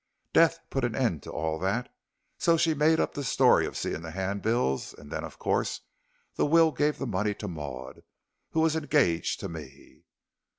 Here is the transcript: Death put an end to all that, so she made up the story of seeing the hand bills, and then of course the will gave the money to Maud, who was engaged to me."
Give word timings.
Death 0.33 0.57
put 0.71 0.83
an 0.83 0.95
end 0.95 1.21
to 1.21 1.31
all 1.31 1.59
that, 1.59 1.93
so 2.39 2.57
she 2.57 2.73
made 2.73 2.99
up 2.99 3.13
the 3.13 3.23
story 3.23 3.67
of 3.67 3.77
seeing 3.77 4.01
the 4.01 4.09
hand 4.09 4.41
bills, 4.41 4.95
and 4.95 5.11
then 5.11 5.23
of 5.23 5.37
course 5.37 5.81
the 6.37 6.45
will 6.47 6.71
gave 6.71 6.97
the 6.97 7.05
money 7.05 7.35
to 7.35 7.47
Maud, 7.47 8.01
who 8.49 8.61
was 8.61 8.75
engaged 8.75 9.39
to 9.41 9.47
me." 9.47 10.01